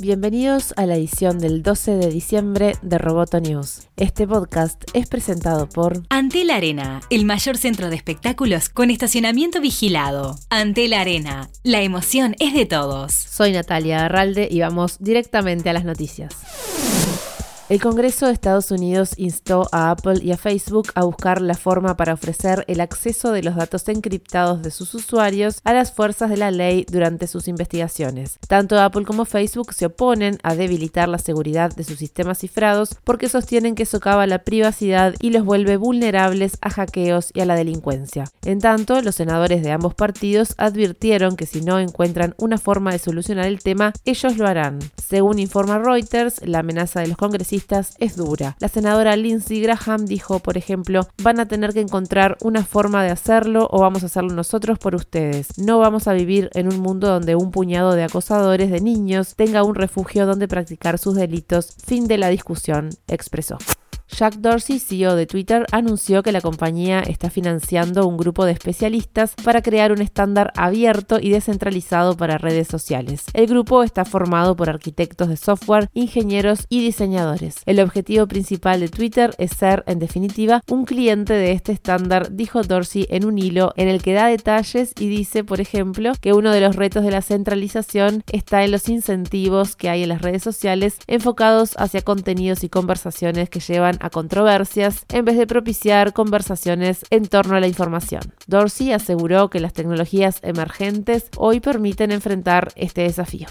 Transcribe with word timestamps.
Bienvenidos 0.00 0.72
a 0.78 0.86
la 0.86 0.96
edición 0.96 1.38
del 1.40 1.62
12 1.62 1.96
de 1.96 2.06
diciembre 2.08 2.74
de 2.80 2.96
Roboto 2.96 3.38
News. 3.38 3.88
Este 3.98 4.26
podcast 4.26 4.82
es 4.94 5.06
presentado 5.06 5.68
por 5.68 6.04
Antel 6.08 6.48
Arena, 6.48 7.02
el 7.10 7.26
mayor 7.26 7.58
centro 7.58 7.90
de 7.90 7.96
espectáculos 7.96 8.70
con 8.70 8.88
estacionamiento 8.88 9.60
vigilado. 9.60 10.38
Antel 10.48 10.94
Arena, 10.94 11.50
la 11.64 11.82
emoción 11.82 12.34
es 12.38 12.54
de 12.54 12.64
todos. 12.64 13.12
Soy 13.12 13.52
Natalia 13.52 14.06
Arralde 14.06 14.48
y 14.50 14.60
vamos 14.60 14.96
directamente 15.00 15.68
a 15.68 15.74
las 15.74 15.84
noticias. 15.84 16.34
El 17.70 17.80
Congreso 17.80 18.26
de 18.26 18.32
Estados 18.32 18.72
Unidos 18.72 19.12
instó 19.16 19.68
a 19.70 19.92
Apple 19.92 20.18
y 20.20 20.32
a 20.32 20.36
Facebook 20.36 20.88
a 20.96 21.04
buscar 21.04 21.40
la 21.40 21.54
forma 21.54 21.96
para 21.96 22.14
ofrecer 22.14 22.64
el 22.66 22.80
acceso 22.80 23.30
de 23.30 23.44
los 23.44 23.54
datos 23.54 23.86
encriptados 23.88 24.60
de 24.60 24.72
sus 24.72 24.92
usuarios 24.92 25.60
a 25.62 25.72
las 25.72 25.92
fuerzas 25.92 26.30
de 26.30 26.36
la 26.36 26.50
ley 26.50 26.84
durante 26.90 27.28
sus 27.28 27.46
investigaciones. 27.46 28.40
Tanto 28.48 28.80
Apple 28.80 29.04
como 29.04 29.24
Facebook 29.24 29.72
se 29.72 29.86
oponen 29.86 30.38
a 30.42 30.56
debilitar 30.56 31.08
la 31.08 31.18
seguridad 31.18 31.72
de 31.72 31.84
sus 31.84 31.98
sistemas 31.98 32.38
cifrados 32.38 32.96
porque 33.04 33.28
sostienen 33.28 33.76
que 33.76 33.86
socava 33.86 34.26
la 34.26 34.42
privacidad 34.42 35.14
y 35.20 35.30
los 35.30 35.44
vuelve 35.44 35.76
vulnerables 35.76 36.58
a 36.62 36.70
hackeos 36.70 37.30
y 37.34 37.38
a 37.38 37.46
la 37.46 37.54
delincuencia. 37.54 38.24
En 38.44 38.58
tanto, 38.58 39.00
los 39.00 39.14
senadores 39.14 39.62
de 39.62 39.70
ambos 39.70 39.94
partidos 39.94 40.54
advirtieron 40.58 41.36
que 41.36 41.46
si 41.46 41.60
no 41.60 41.78
encuentran 41.78 42.34
una 42.36 42.58
forma 42.58 42.90
de 42.90 42.98
solucionar 42.98 43.46
el 43.46 43.62
tema, 43.62 43.92
ellos 44.04 44.38
lo 44.38 44.48
harán. 44.48 44.80
Según 44.96 45.38
informa 45.38 45.78
Reuters, 45.78 46.44
la 46.44 46.58
amenaza 46.58 46.98
de 46.98 47.06
los 47.06 47.16
congresistas 47.16 47.59
es 47.98 48.16
dura. 48.16 48.56
La 48.58 48.68
senadora 48.68 49.16
Lindsey 49.16 49.60
Graham 49.60 50.06
dijo, 50.06 50.38
por 50.40 50.56
ejemplo, 50.56 51.06
van 51.22 51.40
a 51.40 51.46
tener 51.46 51.72
que 51.72 51.80
encontrar 51.80 52.36
una 52.42 52.64
forma 52.64 53.02
de 53.04 53.10
hacerlo 53.10 53.68
o 53.70 53.80
vamos 53.80 54.02
a 54.02 54.06
hacerlo 54.06 54.34
nosotros 54.34 54.78
por 54.78 54.94
ustedes. 54.94 55.58
No 55.58 55.78
vamos 55.78 56.08
a 56.08 56.12
vivir 56.12 56.50
en 56.54 56.72
un 56.72 56.80
mundo 56.80 57.08
donde 57.08 57.36
un 57.36 57.50
puñado 57.50 57.94
de 57.94 58.04
acosadores 58.04 58.70
de 58.70 58.80
niños 58.80 59.34
tenga 59.36 59.62
un 59.62 59.74
refugio 59.74 60.26
donde 60.26 60.48
practicar 60.48 60.98
sus 60.98 61.14
delitos. 61.14 61.74
Fin 61.84 62.06
de 62.06 62.18
la 62.18 62.28
discusión, 62.28 62.90
expresó. 63.06 63.58
Jack 64.16 64.34
Dorsey, 64.36 64.78
CEO 64.78 65.14
de 65.14 65.26
Twitter, 65.26 65.66
anunció 65.72 66.22
que 66.22 66.32
la 66.32 66.40
compañía 66.40 67.00
está 67.00 67.30
financiando 67.30 68.06
un 68.06 68.16
grupo 68.16 68.44
de 68.44 68.52
especialistas 68.52 69.34
para 69.44 69.62
crear 69.62 69.92
un 69.92 70.02
estándar 70.02 70.52
abierto 70.56 71.18
y 71.20 71.30
descentralizado 71.30 72.16
para 72.16 72.38
redes 72.38 72.68
sociales. 72.68 73.24
El 73.32 73.46
grupo 73.46 73.82
está 73.82 74.04
formado 74.04 74.56
por 74.56 74.68
arquitectos 74.68 75.28
de 75.28 75.36
software, 75.36 75.88
ingenieros 75.94 76.66
y 76.68 76.80
diseñadores. 76.80 77.62
El 77.66 77.80
objetivo 77.80 78.26
principal 78.26 78.80
de 78.80 78.88
Twitter 78.88 79.34
es 79.38 79.52
ser, 79.52 79.84
en 79.86 79.98
definitiva, 79.98 80.62
un 80.68 80.84
cliente 80.84 81.34
de 81.34 81.52
este 81.52 81.72
estándar, 81.72 82.34
dijo 82.34 82.62
Dorsey 82.62 83.06
en 83.10 83.24
un 83.24 83.38
hilo 83.38 83.72
en 83.76 83.88
el 83.88 84.02
que 84.02 84.12
da 84.12 84.26
detalles 84.26 84.92
y 84.98 85.08
dice, 85.08 85.44
por 85.44 85.60
ejemplo, 85.60 86.12
que 86.20 86.32
uno 86.32 86.50
de 86.50 86.60
los 86.60 86.76
retos 86.76 87.04
de 87.04 87.10
la 87.10 87.22
centralización 87.22 88.22
está 88.32 88.64
en 88.64 88.72
los 88.72 88.88
incentivos 88.88 89.76
que 89.76 89.88
hay 89.88 90.02
en 90.02 90.08
las 90.08 90.22
redes 90.22 90.42
sociales 90.42 90.98
enfocados 91.06 91.74
hacia 91.78 92.02
contenidos 92.02 92.64
y 92.64 92.68
conversaciones 92.68 93.48
que 93.48 93.60
llevan 93.60 93.98
a 94.00 94.10
controversias 94.10 95.04
en 95.10 95.24
vez 95.24 95.36
de 95.36 95.46
propiciar 95.46 96.12
conversaciones 96.12 97.04
en 97.10 97.26
torno 97.26 97.56
a 97.56 97.60
la 97.60 97.68
información. 97.68 98.22
Dorsey 98.46 98.92
aseguró 98.92 99.50
que 99.50 99.60
las 99.60 99.72
tecnologías 99.72 100.40
emergentes 100.42 101.30
hoy 101.36 101.60
permiten 101.60 102.10
enfrentar 102.10 102.72
este 102.76 103.02
desafío. 103.02 103.46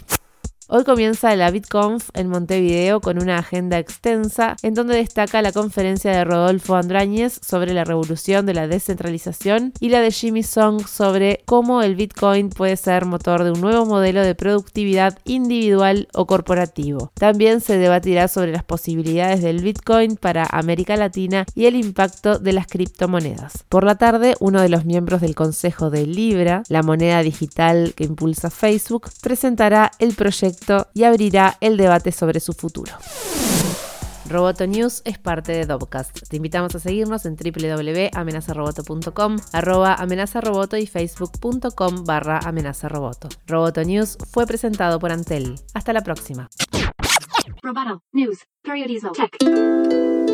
Hoy 0.72 0.84
comienza 0.84 1.36
la 1.36 1.50
BitConf 1.50 2.12
en 2.14 2.30
Montevideo 2.30 3.02
con 3.02 3.20
una 3.20 3.40
agenda 3.40 3.80
extensa 3.80 4.56
en 4.62 4.76
donde 4.76 4.98
destaca 4.98 5.42
la 5.42 5.52
conferencia 5.52 6.12
de 6.12 6.24
Rodolfo 6.24 6.76
Andráñez 6.76 7.40
sobre 7.44 7.74
la 7.74 7.86
revolución 7.86 8.46
de 8.46 8.54
la 8.54 8.68
descentralización 8.68 9.74
y 9.80 9.90
la 9.90 10.00
de 10.02 10.12
Jimmy 10.12 10.44
Song 10.44 10.86
sobre 10.86 11.42
cómo 11.46 11.82
el 11.82 11.96
Bitcoin 11.96 12.50
puede 12.52 12.78
ser 12.78 13.06
motor 13.06 13.44
de 13.44 13.50
un 13.50 13.62
nuevo 13.62 13.88
modelo 13.88 14.22
de 14.22 14.36
productividad 14.36 15.18
individual 15.26 16.08
o 16.14 16.28
corporativo. 16.28 17.12
También 17.16 17.62
se 17.62 17.80
debatirá 17.80 18.28
sobre 18.28 18.52
las 18.52 18.64
posibilidades 18.64 19.42
del 19.42 19.64
Bitcoin 19.64 20.18
para 20.18 20.46
América 20.52 20.96
Latina 20.98 21.48
y 21.56 21.66
el 21.66 21.78
impacto 21.78 22.38
de 22.38 22.54
las 22.54 22.68
criptomonedas. 22.68 23.66
Por 23.70 23.84
la 23.84 23.96
tarde, 23.96 24.36
uno 24.40 24.62
de 24.62 24.70
los 24.70 24.86
miembros 24.86 25.22
del 25.22 25.34
Consejo 25.34 25.90
de 25.90 26.06
Libra, 26.06 26.62
la 26.70 26.84
moneda 26.84 27.24
digital 27.24 27.94
que 27.96 28.04
impulsa 28.04 28.52
Facebook, 28.52 29.10
presentará 29.24 29.90
el 29.98 30.14
proyecto 30.14 30.59
y 30.94 31.04
abrirá 31.04 31.58
el 31.62 31.78
debate 31.78 32.12
sobre 32.12 32.40
su 32.40 32.54
futuro. 32.54 32.94
Roboto 34.30 34.68
News 34.68 35.02
es 35.06 35.18
parte 35.18 35.54
de 35.54 35.66
Dobcast. 35.66 36.30
Te 36.30 36.36
invitamos 36.38 36.76
a 36.76 36.80
seguirnos 36.80 37.26
en 37.26 37.36
www.amenazaroboto.com, 37.36 39.38
arroba 39.54 39.96
amenazaroboto 39.96 40.78
y 40.78 40.86
facebook.com 40.86 42.04
barra 42.04 42.38
amenazaroboto. 42.40 43.30
Roboto 43.48 43.84
News 43.84 44.20
fue 44.32 44.46
presentado 44.46 45.00
por 45.00 45.12
Antel. 45.12 45.56
Hasta 45.74 45.94
la 45.94 46.02
próxima. 46.02 46.48
Roboto 47.64 48.04
News, 48.14 48.38
Tech. 48.64 50.29